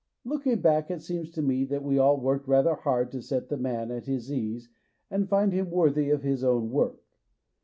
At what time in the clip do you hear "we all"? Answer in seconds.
1.83-2.19